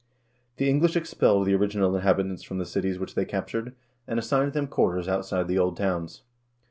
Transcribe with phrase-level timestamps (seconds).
[0.57, 3.75] 2 The English expelled the original inhabitants from the cities which they captured,
[4.07, 6.23] and assigned them quarters outside the old towns.